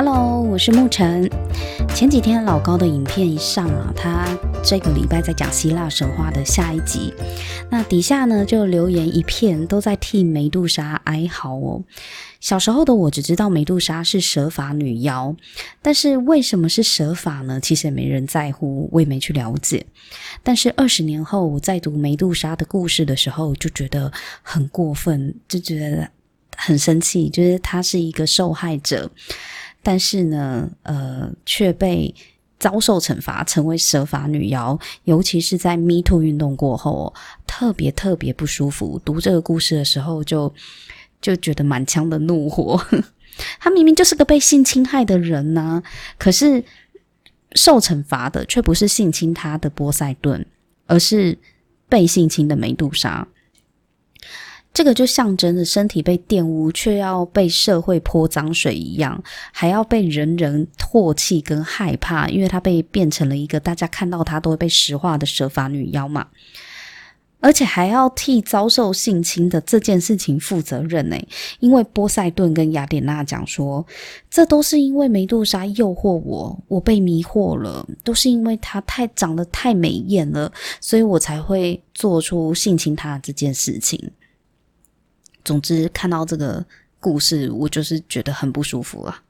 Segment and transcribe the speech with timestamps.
[0.00, 1.28] Hello，我是沐晨。
[1.92, 4.28] 前几天老高的影片一上啊，他
[4.62, 7.12] 这个礼拜在讲希腊神话的下一集。
[7.68, 11.82] 那底下呢就留言一片，都在替梅杜莎哀嚎哦。
[12.38, 15.34] 小时候的我只知道梅杜莎是蛇发女妖，
[15.82, 17.58] 但是为什么是蛇发呢？
[17.60, 19.84] 其实也没人在乎，我也没去了解。
[20.44, 24.12] 但是二十年后我在读梅杜莎的故事的时候，就觉得
[24.42, 26.08] 很过分，就觉得
[26.56, 29.10] 很生气，就是她是一个受害者。
[29.88, 32.14] 但是呢，呃，却被
[32.58, 34.78] 遭受惩罚，成为蛇发女妖。
[35.04, 37.14] 尤其是在 Me Too 运动过后，
[37.46, 39.00] 特别特别不舒服。
[39.02, 40.52] 读这个故事的时候就，
[41.22, 42.78] 就觉得满腔的怒火。
[43.58, 45.82] 他明明就是个被性侵害的人呐、
[46.18, 46.62] 可是
[47.52, 50.44] 受惩罚的却不是性侵他的波塞顿，
[50.84, 51.38] 而是
[51.88, 53.26] 被性侵的梅杜莎。
[54.78, 66.28] 这个就象征着身体被玷污，却要被社会泼脏水一样，还要被人人唾弃跟害怕，因为她被变成了一个大家看到她都会被石化的蛇发女妖嘛，
[67.40, 71.16] 而且还要替遭受性侵的这件事情负责任呢。
[71.58, 73.84] 因为波塞顿跟雅典娜讲说，
[74.30, 84.12] 这都是因为梅杜莎诱惑我，我被迷惑了，都是因为她太长得太美艳了，所以我才会做出性侵她这件事情。
[85.48, 86.62] 总之，看到这个
[87.00, 89.22] 故事，我就是觉得很不舒服了。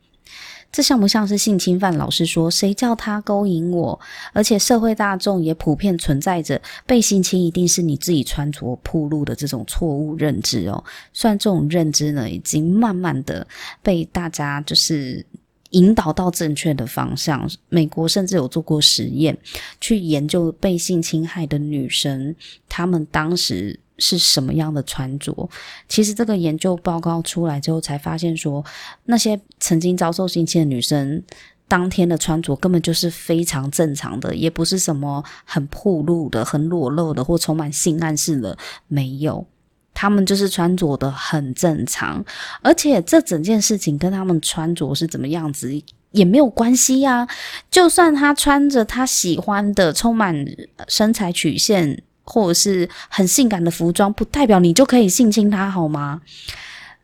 [0.72, 1.96] 这像不像是性侵犯？
[1.96, 3.98] 老师说，谁叫他勾引我？
[4.32, 10.82] 而且社会大众也普遍存在着被性侵一定是你自己穿着暴露的这种错误认知哦。
[11.12, 13.46] 虽然这种认知呢，已经慢慢的
[13.80, 15.24] 被大家就是
[15.70, 17.48] 引导到正确的方向。
[17.68, 19.38] 美国甚至有做过实验，
[19.80, 22.34] 去研究被性侵害的女生，
[22.68, 23.78] 她们当时。
[23.98, 25.48] 是什么样的穿着？
[25.88, 28.64] 其实这个研究报告出来之后，才发现说，
[29.04, 31.22] 那些曾经遭受性侵的女生，
[31.66, 38.56] 当天的穿着根本就是非常正常的，也不是什么很暴露的、很裸露的或充满性暗示的，
[38.86, 39.46] 没有，
[39.92, 42.24] 她们就是穿着的很正常，
[42.62, 45.70] 而且这整件事情跟她们穿着是怎么样子
[46.12, 47.28] 也没有关系呀。
[47.70, 50.46] 就算她穿着她喜欢的、充满
[50.86, 52.02] 身材曲线。
[52.30, 56.20] 或者是很性感的服装，不代表你就可以性侵他，好吗？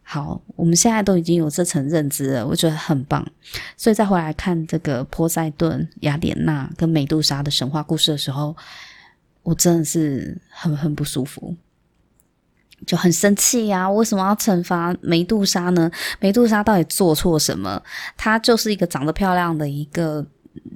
[0.03, 3.27] 好，我们现在都已经有这层认知了，我觉得很棒。
[3.75, 8.55] 所以再回来看这个波塞顿、雅典娜跟美杜莎的神话故事的时候，
[9.43, 11.57] 我真的是很很不舒服，
[12.87, 13.91] 就很生气呀！
[13.91, 15.91] 为什么要惩罚美杜莎呢？
[16.21, 17.83] 美杜莎到底做错什么？
[18.15, 20.25] 她就是一个长得漂亮的一个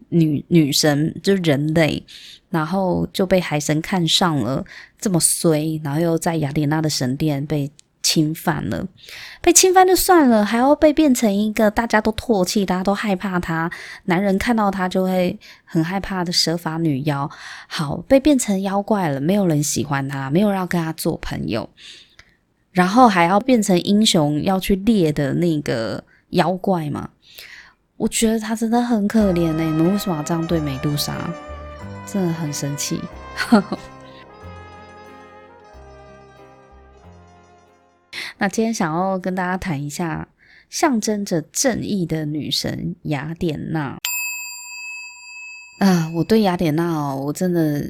[0.09, 2.05] 女女神，就是人类。
[2.51, 4.65] 然后就被海神看上了，
[4.99, 7.71] 这么衰，然后又在雅典娜的神殿被
[8.03, 8.89] 侵犯了，
[9.43, 13.71] 被侵犯就算了，还要被变成一个大家都唾弃、大家都害怕他，
[14.05, 17.31] 男人看到他就会很害怕的蛇发女妖。
[17.67, 21.69] 好，被变成妖怪了，没有人喜欢他，没有要跟他做朋友，
[22.71, 27.11] 然后还要变成英雄要去猎的那个妖怪嘛？
[27.99, 29.63] 我觉得她真的很可怜呢。
[29.63, 31.29] 你们为什么要这样对美杜莎？
[32.07, 33.03] 真的很生气。
[38.39, 40.29] 那今天想要跟大家谈一下
[40.71, 43.99] 象征着正义的女神雅典娜。
[45.81, 47.85] 啊，我对雅典娜哦，我真的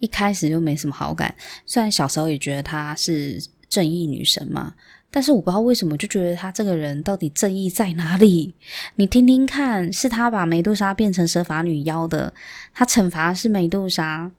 [0.00, 1.32] 一开始就没什么好感。
[1.64, 4.74] 虽然小时候也觉得她是正义女神嘛。
[5.12, 8.54] 但是我不知道为什么就觉得他这个人到底正义在哪里？
[8.94, 12.32] 你听听看，是他把梅杜莎变成蛇发女妖的，
[12.72, 14.30] 他惩罚是梅杜莎，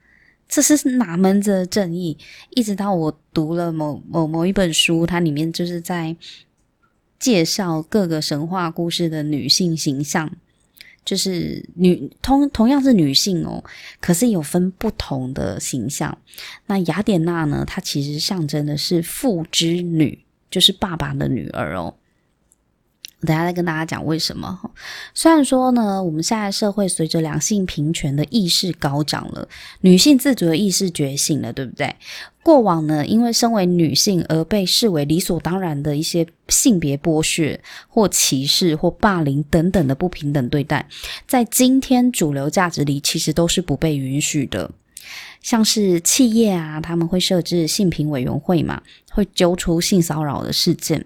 [0.47, 2.17] 这是哪门子的正义？
[2.51, 6.15] 一直到我读了某某某一本书，它里面就是在
[7.19, 10.31] 介绍各个神话故事的女性形象，
[11.03, 13.61] 就是女同同样是女性哦，
[13.99, 16.17] 可是有分不同的形象。
[16.67, 17.65] 那雅典娜呢？
[17.67, 20.17] 她其实象征的是父之女。
[20.51, 21.95] 就是爸爸的女儿哦，
[23.21, 24.59] 等下再跟大家讲为什么。
[25.13, 29.48] 虽然说呢，我们现在社会随着两性平权的意识高涨了，
[29.80, 31.95] 女性自主的意识觉醒了，对不对？
[32.44, 40.88] 过往呢，因为身为女性而被视为理所当然的一些性别剥削或歧视或霸凌等等的不平等对待，
[41.27, 44.71] 在今天主流价值里，其实都是不被允许的。
[45.42, 48.81] 像是企业啊，他们会设置性平委员会嘛，
[49.13, 51.06] 会揪出性骚扰的事件，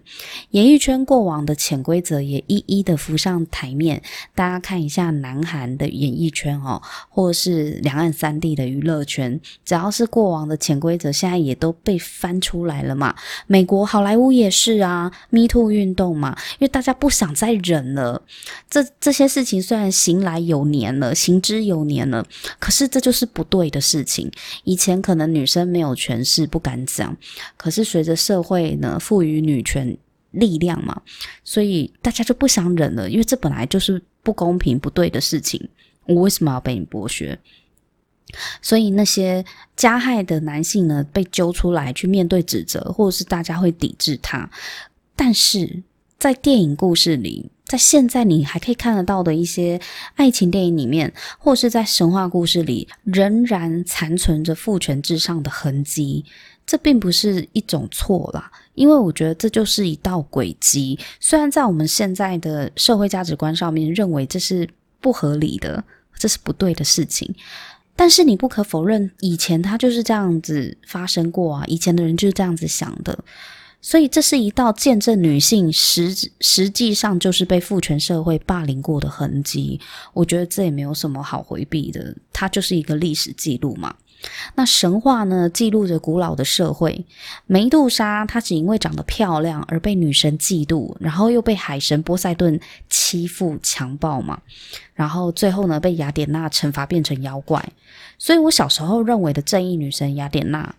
[0.52, 4.02] 演艺圈过往的潜规则也一一的浮上台面。
[4.36, 6.80] 大家看一下南韩的演艺圈哦，
[7.10, 13.16] 或是两岸三地的娱乐圈，只要是过往的潜规则，现在也都被翻出来了嘛。
[13.48, 18.22] 美国好莱坞也是啊，Me Too 运动嘛，因为大家不想再忍了。
[18.69, 22.24] 这这些事情虽然行来有年了，行之有年了，
[22.60, 24.31] 可是这就是不对的事情。
[24.63, 27.18] 以前可能女生没有权势，不敢讲，
[27.57, 27.94] 可是。
[27.95, 29.97] 随着社会呢赋予女权
[30.31, 31.01] 力量嘛，
[31.45, 35.69] 所以大家就不想忍了，因为这本来就是不公平、不对的事情，
[36.06, 37.39] 我为什么要被你剥削？
[38.62, 39.45] 所以那些
[39.77, 44.50] 加害的男性呢，被揪出来去面对指责，或者是大家会抵制他。
[45.15, 45.83] 但是
[46.19, 49.80] 在电影故事里，在现在你还可以看得到的一些
[50.15, 56.25] 爱情电影里面，或是在神话故事里，仍然残存着父权至上的痕迹。
[56.65, 60.97] 这并不是一种错啦，因为我觉得这就是一道轨迹。
[61.19, 64.67] 虽然在我们现在的社会价值观上面认为这是
[65.00, 65.83] 不合理的，
[66.17, 67.33] 这是不对的事情，
[67.95, 73.18] 但是你不可否认，以前它就是这样子发生过啊，以前的人就是这样子想的。
[73.79, 76.11] 所以这是一道见证女性实
[76.41, 79.79] 实际上就是被父权社会霸凌过的痕迹。
[80.11, 83.95] 我觉得这也没有什么好回避的，它就是一个历史记录嘛。
[84.56, 87.06] 那神话呢，记录着古老的社会。
[87.45, 92.59] 梅杜莎她只因为长得漂亮而被女神嫉妒，然后又被海神波塞顿
[92.89, 94.41] 欺负强暴嘛。
[94.94, 97.63] 然后最后呢，被雅典娜惩罚变成妖怪。
[98.17, 100.73] 所以我小时候认为的正义女神雅典娜，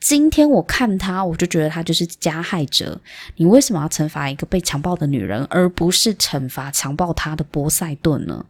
[0.00, 3.00] 今天我看她，我就觉得她就是加害者。
[3.36, 8.44] 你为什么要惩罚一个被强暴的女人，而不是惩罚强暴她的波塞顿呢？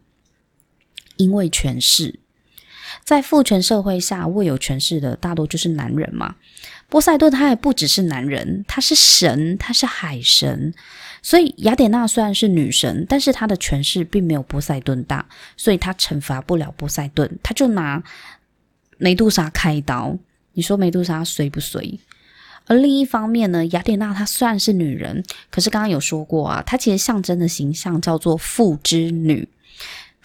[1.17, 2.19] 因为权势。
[3.03, 6.35] 在父权社会下，握有权势的大多就是男人嘛。
[6.87, 10.73] 波塞顿他也不只是男人，他是神，他是海神。
[11.21, 15.25] 所以雅典娜虽然是女神，但是她的权势并没有波塞顿大，
[15.57, 18.03] 所以她惩罚不了波塞顿，他就拿
[18.99, 20.15] 梅杜莎开刀。
[20.53, 21.99] 你说梅杜莎随不随？
[22.67, 29.49] 而另一方面呢，雅典娜她虽然是女人，可是刚刚有说过啊，她其实象征的形象叫做父之女。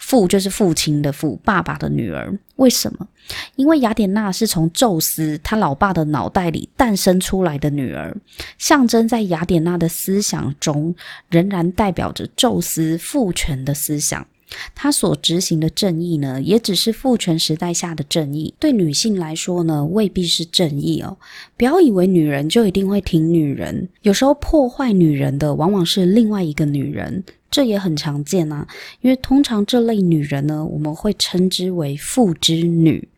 [0.01, 2.37] 父就是父亲的父，爸爸的女儿。
[2.55, 3.07] 为什么？
[3.55, 8.15] 因为雅典娜是从宙斯他老爸的脑袋里诞生出来的女儿，
[8.57, 10.93] 象征在雅典娜的思想中，
[11.29, 14.27] 仍然代表着宙斯父权的思想。
[14.75, 18.53] 他所执行的正义呢，也只是父权时代下的正义。
[18.59, 21.17] 对女性来说呢，未必是正义哦。
[21.57, 27.23] 不要以为女人就一定会挺女人，有时候破坏女人的，往往是另外一个女人。
[27.49, 28.65] 这也很常见啊，
[29.01, 33.09] 因为通常这类女人呢，我们会称之为父之女。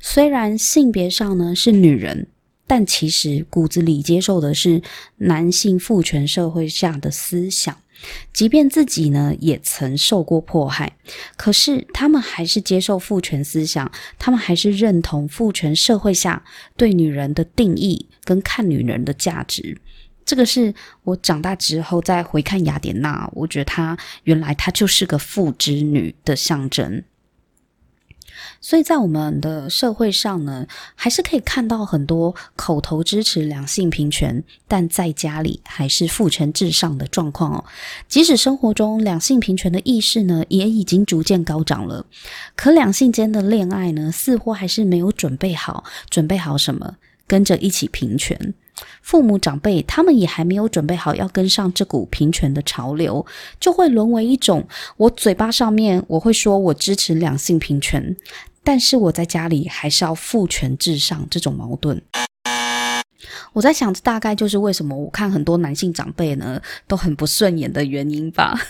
[0.00, 2.28] 虽然性别上呢是女人，
[2.68, 4.80] 但其实骨子里接受的是
[5.16, 7.76] 男性父权社会下的思想。
[8.32, 10.96] 即便自己呢也曾受过迫害，
[11.36, 16.44] 可是他们还是接受父权思想，他们还是认同父权社会下
[16.76, 19.80] 对女人的定义跟看女人的价值。
[20.24, 20.72] 这个是
[21.02, 27.02] 我长大之后再回看雅典娜，我觉得她原来她就是个父之女的象征。
[28.60, 37.64] 所以在我们的社会上呢，还是可以看到很多口头支持两性平权，但在家里还是父权至上的状况哦。
[38.08, 42.06] 即使生活中两性平权的意识呢，也已经逐渐高涨了，
[42.54, 45.84] 可两性间的恋爱呢，似乎还是没有准备好。
[46.08, 46.96] 准备好什么？
[47.26, 48.54] 跟着一起平权。
[49.00, 53.24] 父母长辈他们也还没有准备好要跟上这股平权的潮流，
[53.60, 58.16] 就会沦为一种我嘴巴上面我会说我支持两性平权，
[58.64, 62.02] 但是我在家里还是要父权至上这种矛盾。
[63.52, 68.58] 我在想，这大概就是为什么我看很多男性长辈呢都很不顺眼的原因吧。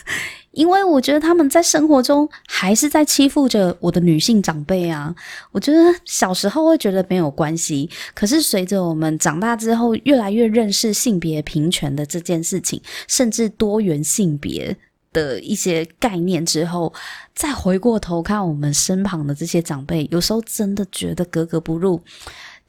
[0.52, 5.14] 因为我觉得他们在生活中还是在欺负着我的女性长辈啊。
[5.50, 12.78] 我觉得小时候会觉得没有关系，可是随着我们长大之后，越来越认识性别平权的这件事情，
[13.08, 14.76] 甚至多元性别
[15.10, 16.92] 的一些概念之后，
[17.34, 21.98] 再回过头看我们身旁的这些长辈，有时候真的觉得格格不入，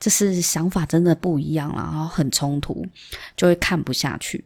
[0.04, 2.86] 就是想法真的不一样了，然后很冲突，
[3.38, 4.44] 就会看不下去。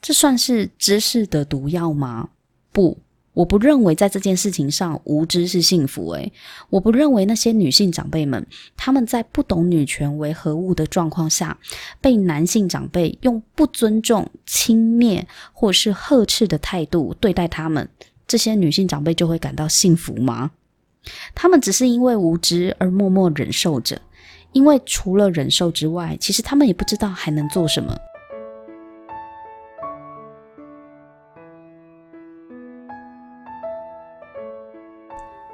[0.00, 2.28] 这算是知识的毒药吗？
[2.70, 2.96] 不，
[3.32, 6.12] 我不认为在这件事情上无知是幸福。
[6.12, 6.32] 诶，
[6.70, 8.46] 我不认为那些女性长辈们，
[8.76, 11.58] 他们在不懂女权为何物的状况下，
[12.00, 17.88] 被男性长辈用不尊重、轻蔑或是呵斥的态度对待他们，
[18.28, 20.52] 这些女性长辈就会感到幸福吗？
[21.34, 24.00] 他们只是因为无知而默默忍受着。
[24.54, 27.94] 因为除了忍受之外，其实他们也不知道还能做什么。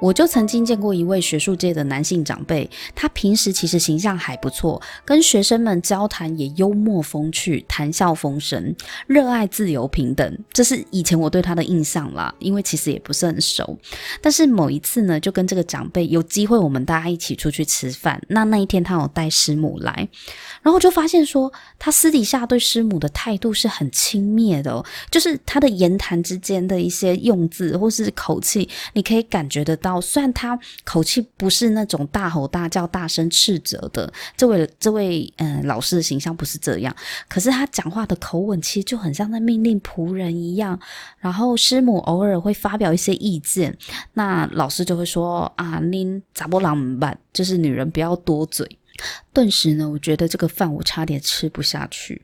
[0.01, 12.33] 我就曾经见过一位学术界的男性长辈，他平时其实形象还不错，跟学生们交谈也幽默风趣、谈笑风生，热爱自由平等，这是以前我对他的印象啦。
[12.41, 13.77] 因为其实也不是很熟，
[14.19, 18.19] 但是某一次呢，就跟这个长辈有机会，我们大家一起出去吃饭。
[18.29, 20.09] 那那一天他有带师母来，
[20.63, 29.90] 然后就发现说，他私底下对师母的态度是很轻蔑的，就是他的言谈之间的一些用字或是口气，你可以感觉得到。
[29.99, 36.95] 虽然他口气不是那种大吼大叫、大声斥责的，这位这位嗯、老师的形象不是这样，
[37.27, 40.79] 可是他讲话的口吻其实就很像在命令仆人一样。
[41.17, 43.75] 然后师母偶尔会发表一些意见，
[44.13, 47.17] 那老师就会说啊，您咋不啷办？
[47.33, 48.77] 就是女人不要多嘴。
[49.33, 52.21] 顿时呢，我觉得这个饭我差点吃不下去，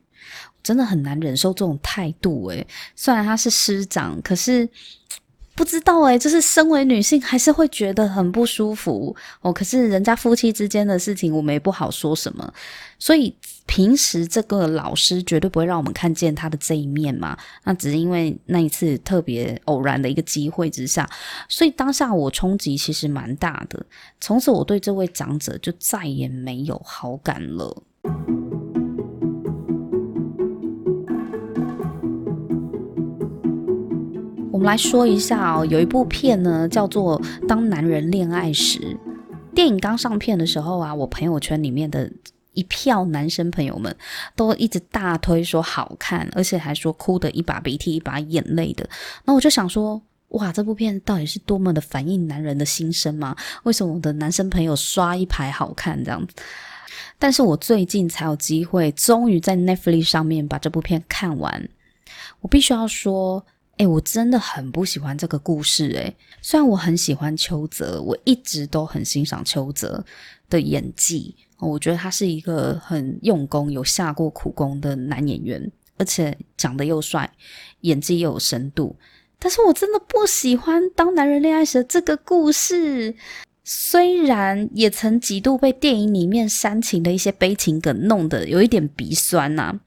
[0.62, 2.48] 真的很难忍受这种态度。
[2.50, 4.70] 诶，虽然他是师长，可是。
[5.58, 9.52] 不知道诶，就是身为女性还是会觉得很不舒服哦。
[9.52, 12.54] 可是人家夫妻之间的事情，我们也不好说什么。
[13.00, 13.36] 所以
[13.66, 17.36] 平时这个老师绝对不会让我们看见他的这一面嘛。
[17.64, 21.10] 那只是因为那一次特别偶然的一个机会之下，
[21.50, 23.84] 所以当下我冲击其实蛮大的。
[24.22, 27.84] 从此我对这位长者就再也没有好感了。
[34.58, 38.80] 我们来说一下哦，有一部片呢，叫做《当男人恋爱时》。
[39.54, 42.12] 电影刚上片的时候啊，我朋友圈里面的
[42.54, 43.96] 一票男生朋友们
[44.36, 48.90] 都一直大推说好看，而且还说哭得一把鼻涕一把眼泪的。
[49.26, 53.36] 那我就想说，哇，这部片到底是多么的反映男人的心声吗？
[53.62, 56.34] 为什么我的男生朋友刷一排好看这样子？
[57.20, 61.70] 但是我最近才有机会，终于在 Netflix 上面把这部片看完。
[62.42, 63.46] 我必须要说。
[63.78, 65.96] 哎，我真的很不喜欢这个故事。
[65.96, 70.04] 哎，虽然我很喜欢邱泽，我一直都很欣赏邱泽
[70.50, 77.32] 的演技，我觉得他是一个很用功、有下过苦功的男演员，而且长得又帅，
[77.82, 78.96] 演技又有深度。
[79.40, 83.16] 但是我真的不喜欢《当男人恋爱时》这个故事，
[83.70, 89.78] 虽然也曾几度被电影里面煽情的一些悲情梗弄得有一点鼻酸呐、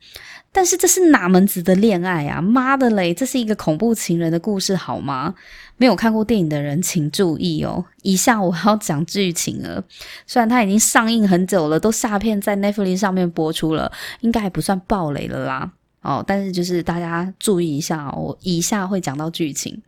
[0.52, 2.42] 但是这是哪门子的恋爱啊！
[2.42, 5.34] 妈的嘞，这是一个恐怖情人的故事好吗？
[5.78, 7.82] 没有看过电影的人请注意哦。
[8.02, 9.82] 以下我要讲剧情了，
[10.26, 15.72] 虽然它已经上映很久了，都下片在 Netflix 上面播出了，应该还不算暴雷了啦。
[16.02, 19.80] 哦，但是就是大家注意一下哦，我以下会讲到剧情。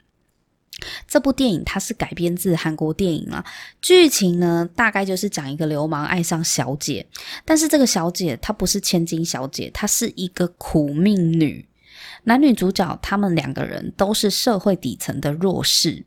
[1.07, 3.45] 这部电影它是改编自韩国电影啊，
[3.81, 7.07] 剧情呢大概就是讲一个流氓爱上小姐，
[7.45, 11.67] 但是这个小姐她不是千金小姐，她是一个苦命女。
[12.25, 16.05] 男女主角他们两个人都是社会底层的弱势。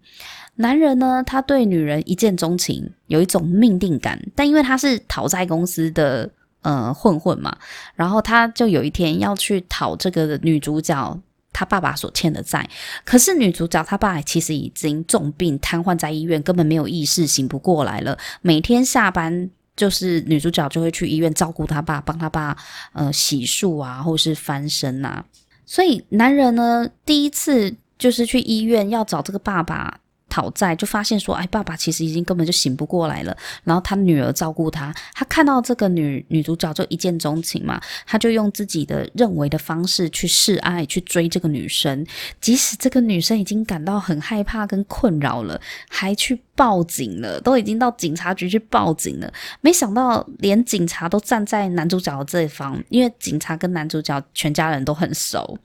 [0.55, 6.29] 男人呢，他对女人一见钟情，有一种命定感，但因为他是讨债公司的
[6.61, 7.57] 呃混混嘛，
[7.93, 11.19] 然后他就有一天要去讨这个女主角。
[11.55, 12.69] 他爸爸所欠的债，
[13.05, 18.17] 可是女主角她爸其实已经重病瘫痪在医院，根本没有意识，醒不过来了。
[18.41, 22.57] 每天下班就是女主角就会去医院照顾她爸，帮她爸
[22.91, 25.23] 呃洗漱啊，或是翻身呐。
[25.65, 30.01] 所以男人呢，第一次就是去医院要找这个爸爸。
[30.35, 33.35] 讨债就发现说，哎，爸爸其实已经根本就醒不过来了。
[33.63, 42.05] 然后他女儿照顾他，他看到这个女女主角就一见钟情嘛，他就用自己的认为的方式去示爱，去追这个女生。
[42.41, 49.31] 即使这个女生已经感到很害怕跟困扰了，还去报警了，都已经到警察局去报警了。
[49.61, 55.57] 没想到连警察都站在男主角的这一方，因为警察跟男主角全家人都很熟。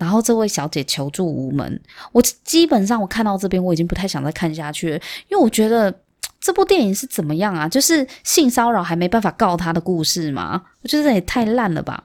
[0.00, 1.80] 然后这位小姐求助无门，
[2.10, 4.92] 我基本上我看到这边我已经不太想再看下去，
[5.28, 5.94] 因为我觉得
[6.40, 7.68] 这部电影是怎么样啊？
[7.68, 10.62] 就是性骚扰还没办法告他的故事嘛？
[10.82, 12.02] 我觉得这也太烂了吧！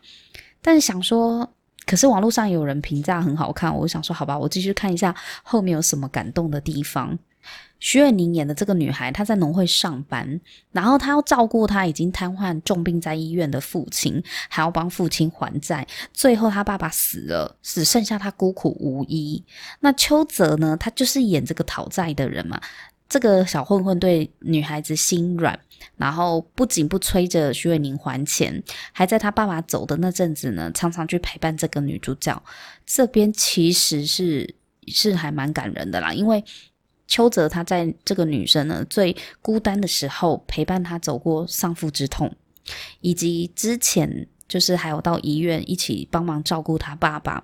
[0.62, 1.50] 但是想说，
[1.86, 7.18] 可是网络上有人评价很好看，我想说好吧，我继续看一下后面有什么感动的地方。
[7.80, 10.40] 徐伟宁演的这个女孩，她在农会上班，
[10.72, 15.86] 然后她要照顾她已经瘫痪重病在医院的父亲，还要帮父亲还债。
[16.14, 19.44] 最后她爸爸死了，只剩下她孤苦无依。
[19.82, 20.76] 那邱泽呢？
[20.80, 22.60] 他就是演这个讨债的人嘛。
[23.08, 25.60] 这个小混混对女孩子心软，
[25.96, 32.42] 然后不仅不催着徐伟宁还钱，还在他爸爸走的那阵子呢，常常去陪伴这个女主角。
[32.86, 34.56] 这边其实是
[34.88, 36.44] 是还蛮感人的啦，因为。
[37.08, 42.36] 邱泽他在这个女生呢最孤单的时候陪伴她走过丧父之痛，
[43.02, 47.44] 以及之前就是还有到医院一起帮忙照顾她爸爸，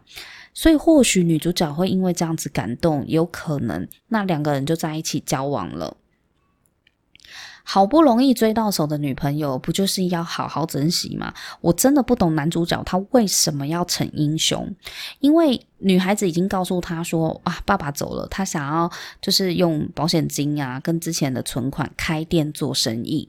[0.54, 5.98] 所以或许女主角会因为这样子感动，有可能那两个人就在一起交往了。
[7.64, 11.32] 好不容易追到手的女朋友，不就是要好好珍惜吗？
[11.62, 14.76] 我真的不懂男主角他为什么要逞英雄，
[15.20, 18.90] 因为女孩子已经告诉他说啊，爸爸走了，他想要
[19.22, 23.28] 就是用保险金啊，跟之前的存款开店做生意，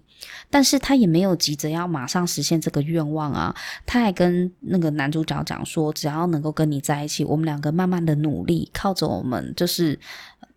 [0.50, 3.54] 但是他也没有急着要马上实现这个愿望啊，
[3.85, 9.99] 他还跟那个男主角讲说，只要能够跟你在一起，我们两个慢慢的努力，靠着我们就是。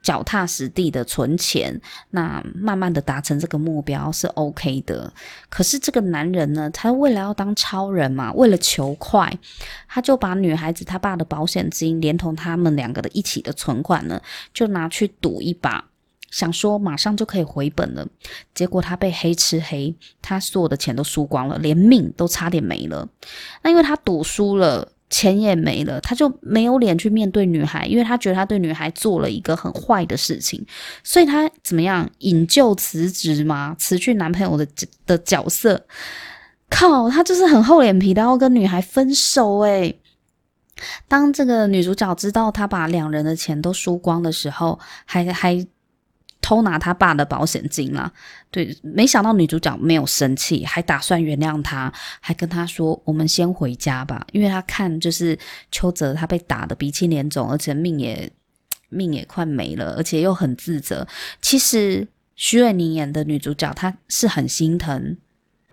[0.06, 5.12] 脚踏实地的存钱，那慢慢的达成这个目标是 OK 的。
[5.50, 9.36] 可是这个男人呢，他为了要当超人嘛，为了求快，
[9.88, 14.22] 他就把女孩子他爸的保险金，连同他们两个的一起的存款呢，
[14.54, 15.86] 就拿去赌一把，
[16.30, 18.08] 想说马上就可以回本了。
[18.54, 23.08] 结果他被黑吃黑，他所有的钱都输光了，连命都差点没了。
[23.64, 24.92] 那因为他赌输了。
[25.08, 30.66] 钱也没了，他就没有脸去面对女孩，因为他觉得他对女孩做了一个很坏的事情，
[31.04, 34.68] 所以他怎么样引咎辞职嘛，辞去男朋友的
[35.06, 35.86] 的角色。
[36.72, 39.96] 靠，他就是很厚脸皮的要跟女孩分手诶。
[41.08, 45.68] 当这个女主角知道他把两人的钱都输光的时候，还还。
[46.42, 48.12] 偷拿他爸的保险金啦，
[48.52, 55.36] 对，没想到女主角没有生气，还打算原谅他，还跟他说：“我们先回家吧。”因为他看就是
[55.72, 58.32] 邱泽他被打得鼻青脸肿，而且命也
[58.90, 61.08] 命也快没了，而且又很自责。
[61.42, 65.18] 其实徐瑞宁演的女主角她是很心疼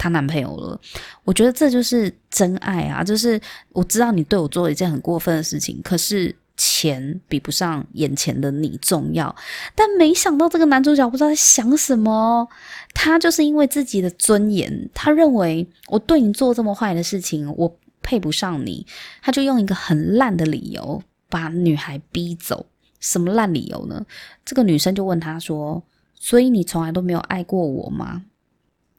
[0.02, 0.80] 她男朋友了，
[1.22, 3.04] 我觉得这就是真爱啊！
[3.04, 3.40] 就是
[3.70, 6.34] 我知道你对我做了一件很过分的事情，可是。
[6.54, 9.34] 钱比不上眼前的你重要，
[9.74, 12.46] 但没想到这个男主角不知道在想什么。
[12.94, 18.86] 他就是因为自己的尊严，他认为我对你做这么坏的事情，我配不上你，
[19.22, 22.66] 他就用一个很烂的理由把女孩逼走。
[23.00, 24.04] 什么烂理由呢？
[24.44, 25.82] 这个女生就问他说
[26.14, 28.22] ：“所以你从来都没有爱过我吗？”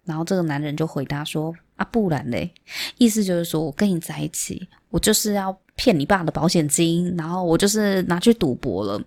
[0.06, 2.54] 然后这个男人就回答说：“啊，不然嘞，
[2.98, 9.02] 意思就是说我跟你在一起，我就是要。”骗你爸的保险金，然后我就是拿去赌博了。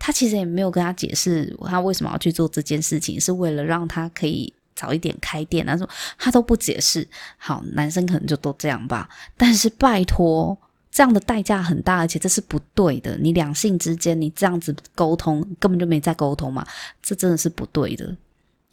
[0.00, 5.64] 他其实也没有跟他解释他为什么要去做这件事情，是为了让他可以早一点开店。
[5.64, 7.06] 他说他都不解释。
[7.36, 9.08] 好，男生可能就都这样吧。
[9.36, 10.58] 但是拜托，
[10.90, 13.16] 这样的代价很大，而且这是不对的。
[13.18, 16.66] 你两性之间，你这样子沟通根本就没在沟通嘛，
[17.00, 18.12] 这真的是不对的。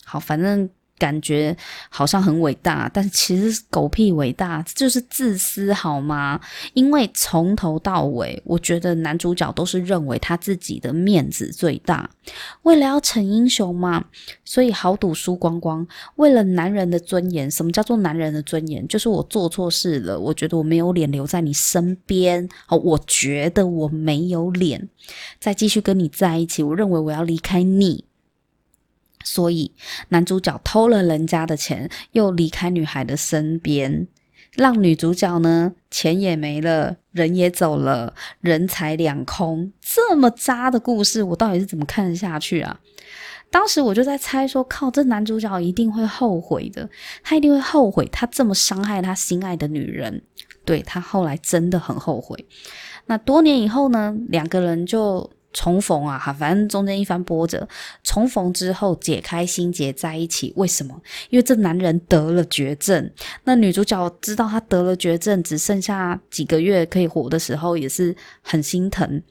[0.04, 0.68] 好，反正。
[0.98, 1.56] 感觉
[1.90, 6.40] 好像很伟大，但其实狗屁伟大，这就是自私好吗？
[6.74, 12.10] 因为从头到尾，我觉得男主角都是认为他自己的面子最大，
[12.64, 14.06] 为了要逞英雄嘛，
[14.44, 15.86] 所以豪赌输光光。
[16.16, 18.88] 为了男人的尊严，什么叫做男人的尊严？
[18.88, 24.88] 就是我做错事了，我觉得我没有脸留在你身边，好，我觉得我没有脸
[25.40, 28.06] 再继续跟你在一起，我认为我要离开你。
[29.26, 29.72] 所以
[30.10, 34.08] 男主角偷了人家的钱，又离开女孩的身边，
[34.54, 39.74] 让女主角呢，钱也没了，人也走了，人财两空。
[39.82, 42.80] 这么渣的故事，我到底是怎么看得下去啊？
[43.50, 46.88] 当时我就在猜说，靠，这男主角一定会后悔的，
[47.24, 50.22] 他一定会后悔，他这么伤害他心爱的女人。
[50.64, 52.46] 对，他后来真的很后悔。
[53.08, 55.32] 那多年以后呢，两个人就。
[55.56, 57.66] 重逢啊，哈，反正中间一番波折，
[58.04, 60.52] 重逢之后解开心结在一起。
[60.58, 60.94] 为什么？
[61.30, 63.10] 因为这男人得了绝症。
[63.46, 69.24] 那女主角知道他得了绝症，只剩下几个月可以活的时候，也是很心疼，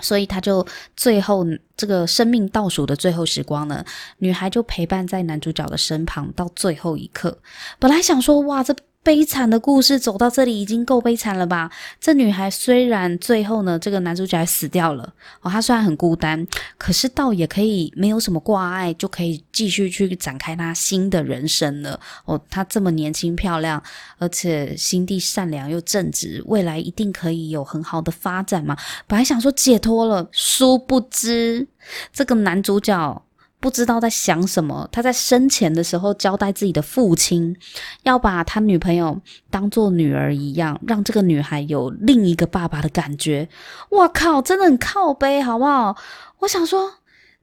[0.00, 1.46] 所以他就最后
[1.76, 3.84] 这个生命倒数的最后时光呢，
[4.18, 7.38] 女孩就陪伴在男主角的身旁到最后一刻。
[7.78, 8.74] 本来想说，哇，这。
[9.06, 11.70] 悲惨的故事走到这里已经够悲惨了吧？
[12.00, 16.44] 这女孩虽然最后呢，这个男主角还死掉了哦，她虽然很孤单，
[16.76, 22.40] 可是倒也可以没有什么挂碍，就可以继续去展开她新的人生了哦。
[22.50, 23.80] 她这么年轻漂亮，
[24.18, 28.76] 而且心地善良又正直，未来一定可以有很好的发展嘛。
[29.06, 31.68] 本来想说解脱了，殊不知
[32.12, 33.22] 这个男主角。
[33.66, 37.56] 不知道在想什么，他在生前的时候交代自己的父亲，
[38.04, 43.48] 要把他女朋友当做女儿一样，让这个女孩有另一个爸爸的感觉。
[43.90, 45.96] 哇靠，真的很靠背，好不好？
[46.38, 46.92] 我想说，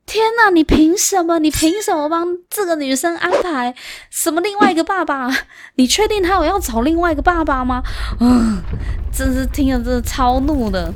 [0.05, 1.39] 天哪，你凭什么？
[1.39, 3.75] 你凭什么帮这个女生安排
[4.09, 5.29] 什么另外一个爸爸？
[5.75, 7.83] 你确定他有要找另外一个爸爸吗？
[8.21, 8.63] 啊，
[9.11, 10.93] 真是听了真的超怒的。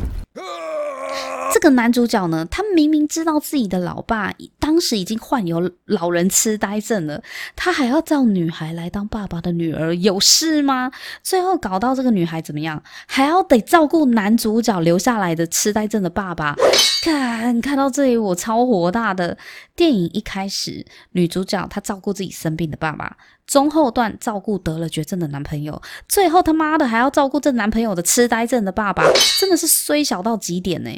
[1.54, 7.24] 这个男主角呢，他明明知道自己的老爸当时已经患有老人痴呆症了，
[7.56, 10.92] 他还要叫女孩来当爸爸的女儿，有事吗？
[11.24, 16.56] 最后搞到这个女孩怎么样，还要得照顾男主角留下来的痴呆症的爸爸。
[17.04, 19.38] 看，看到这里我超火大的。
[19.76, 29.04] 电影一开始，女主角她照顾自己生病的爸爸，中后段照顾得了绝症的男朋友，最后他妈的还要照顾这男朋友的痴呆症的爸爸，
[29.40, 30.90] 真的是衰小到极点呢。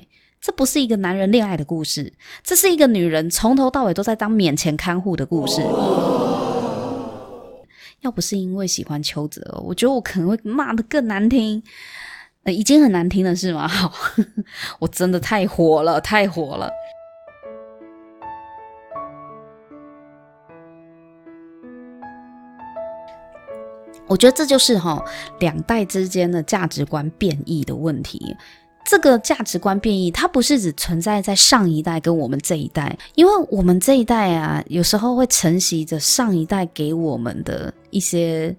[0.41, 5.61] 这不是一个男人恋爱的故事，这是一个女人从头到尾都在当免钱看护的故事。
[7.99, 11.61] 要不是因为喜欢邱泽，我觉得我可能会骂得更难听。
[12.43, 13.67] 呃，已经很难听了是吗？
[13.67, 13.91] 好，
[14.79, 16.71] 我真的太火了，太火了。
[24.07, 25.03] 我觉得这就是哈
[25.39, 28.37] 两代之间的价值观变异的问题。
[28.89, 38.55] 这个价值观变异，它不是只存在在上一代跟我们这一代，因为我们这一代啊，有时候会承袭着上一代给我们的一些。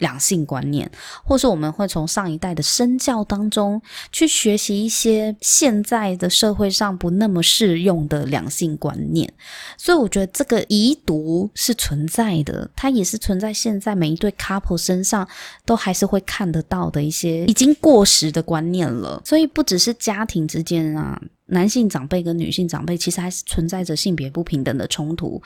[0.00, 0.90] 两性观念，
[1.24, 3.80] 或是我们会从上一代的身教当中
[4.12, 9.32] 去学习一些现在的社会上不那么适用的两性观念，
[9.78, 15.26] 所以我觉得这个遗毒是存在的，它也是存在现在每一对 couple 身上
[15.64, 19.22] 都还是会看得到的一些已经过时的观念了。
[19.24, 25.40] 所以不只是家庭之间啊，男性长辈跟女性长辈其实还是存在着性别不平等的冲突。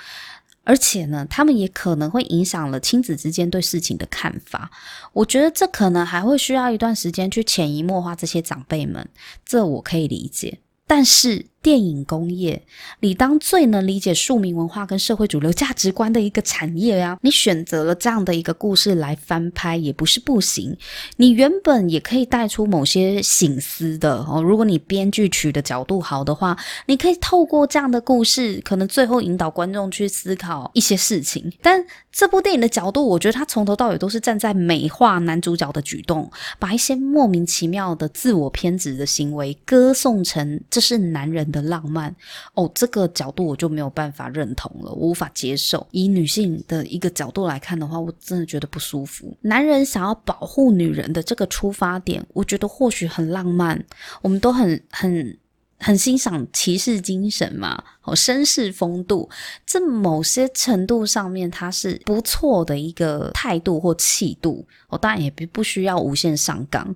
[0.64, 4.70] 而且呢，他们也可能会影响了亲子之间对事情的看法。
[5.12, 9.08] 我觉得这可能还会需要一段时间去潜移默化这些长辈们，
[9.44, 10.58] 这我可以理解。
[10.86, 11.46] 但是。
[11.64, 12.62] 电影工业
[13.00, 20.76] 理当最能理解庶民文化跟社会主流价值观的一个产业呀，你选择了这样的一个故事来翻拍也不是不行。
[21.16, 31.50] 你原本也可以带出某些醒思的哦，如果你编剧取的角度好的话，你可以透过这样的故事，可能最后引导观众去思考一些事情。
[31.62, 42.14] 但这部电影的角度，我觉得他从头到尾都是站在美化男主角的举动，把一些莫名其妙的自我偏执的行为歌颂成这是男人的浪漫
[42.54, 45.86] 哦，这个角度我就没有办法认同了，我无法接受。
[45.92, 49.36] 以女性的一个角度来看的话，我真的觉得不舒服。
[49.42, 53.82] 男人想要保护女人的这个出发点，我觉得或许很浪漫，
[54.20, 55.38] 我们都很很
[55.78, 59.28] 很欣赏骑士精神嘛，哦，绅士风度，
[59.66, 64.66] 这某些程度上面它是不错的一个态度或气度。
[64.88, 66.94] 我当然也不不需要无限上纲，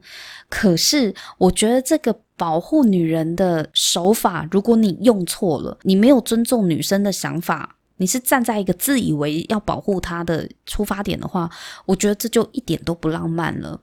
[0.48, 2.14] 可是我觉得这个。
[2.38, 11.50] 保护女人的手法，如果你用错了，你没有尊重女生的想法，你是站在一个自以为要保护她的出发点的话，
[11.84, 13.80] 我觉得这就一点都不浪漫了。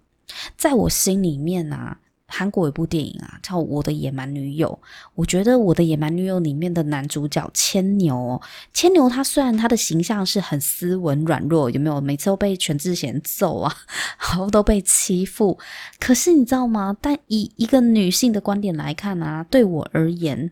[0.56, 1.98] 在我心里面啊。
[2.28, 4.68] 韩国有一部电影啊，叫《我的野蛮女友》。
[5.14, 8.42] 我觉得《我的野蛮女友》里面的男主角千牛哦，
[8.74, 12.02] 千牛他虽然他的形象是很斯文软弱，有没有？
[12.02, 13.74] 每次都被全智贤揍啊，
[14.20, 15.58] 然后都被欺负。
[16.00, 16.96] 可是你知道吗？
[17.00, 20.52] 但以一个女性的观点来看啊，对我而言，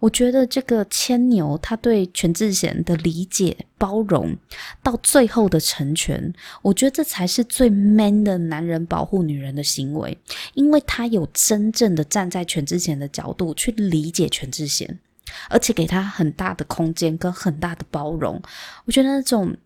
[0.00, 3.56] 我觉得这个千牛他对全智贤的理解。
[3.82, 4.36] 包容
[4.80, 10.16] 到最后的成全，我觉得这才是最 man 的男人保护女人的行为，
[10.54, 15.00] 因为他有真正的站在全智贤的角度去理解全智贤，
[15.50, 18.40] 而且给他很大的空间跟很大的包容。
[18.84, 19.56] 我觉得那种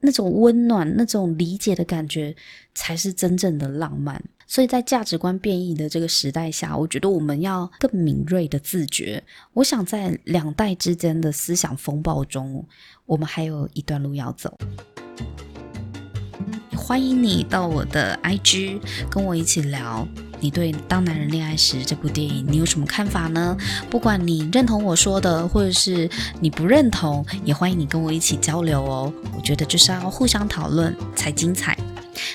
[0.00, 2.34] 那种温暖、那种理解的感觉，
[2.74, 4.20] 才是真正的浪漫。
[4.50, 9.22] 所以在价值观变异的这个时代下，我觉得我们要更敏锐的自觉。
[9.52, 12.66] 我想在两代之间的思想风暴中，
[13.06, 14.52] 我们还有一段路要走。
[16.76, 20.04] 欢迎你到我的 IG 跟我一起聊，
[20.40, 23.56] 你对《当男人恋爱时》这部电影你有什么看法呢？
[23.88, 26.10] 不管你认同我说的，或者是
[26.40, 29.12] 你不认同，也欢迎你跟我一起交流哦。
[29.36, 31.78] 我觉得就是要互相讨论才精彩。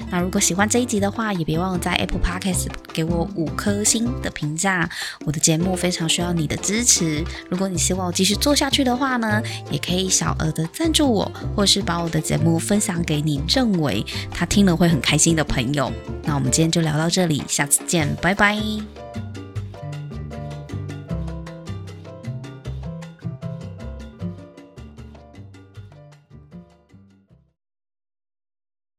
[0.10, 4.90] 那如果喜欢这一集的话，也别忘了在 Apple Podcast 给我五颗星的评价。
[5.26, 7.24] 我的节目非常需要你的支持。
[7.50, 15.92] 如果你希望我继续做下去的话呢，也可以小额的赞助我，或是把我的节目分享给你认为他听了会很开心的朋友。
[16.24, 19.25] 那我们今天就聊到这里，下次见，拜拜。